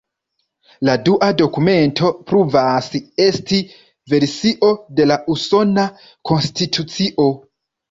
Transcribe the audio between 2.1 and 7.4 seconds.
pruvas esti versio de la Usona Konstitucio.